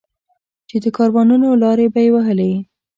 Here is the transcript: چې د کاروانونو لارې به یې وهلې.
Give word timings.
چې 0.69 0.75
د 0.83 0.85
کاروانونو 0.97 1.47
لارې 1.63 1.87
به 1.93 1.99
یې 2.05 2.09
وهلې. 2.13 2.51